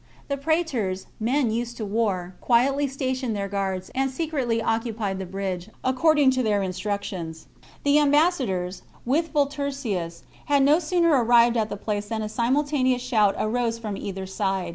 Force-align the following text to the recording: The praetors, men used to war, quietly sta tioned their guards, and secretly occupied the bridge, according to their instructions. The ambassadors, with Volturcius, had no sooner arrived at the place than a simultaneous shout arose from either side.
The 0.29 0.35
praetors, 0.37 1.05
men 1.19 1.51
used 1.51 1.77
to 1.77 1.85
war, 1.85 2.33
quietly 2.41 2.85
sta 2.87 3.11
tioned 3.13 3.35
their 3.35 3.47
guards, 3.47 3.91
and 3.93 4.09
secretly 4.09 4.59
occupied 4.59 5.19
the 5.19 5.27
bridge, 5.27 5.69
according 5.83 6.31
to 6.31 6.41
their 6.41 6.63
instructions. 6.63 7.45
The 7.83 7.99
ambassadors, 7.99 8.81
with 9.05 9.31
Volturcius, 9.31 10.23
had 10.45 10.63
no 10.63 10.79
sooner 10.79 11.09
arrived 11.23 11.55
at 11.55 11.69
the 11.69 11.77
place 11.77 12.07
than 12.07 12.23
a 12.23 12.29
simultaneous 12.29 13.03
shout 13.03 13.35
arose 13.37 13.77
from 13.77 13.95
either 13.95 14.25
side. 14.25 14.69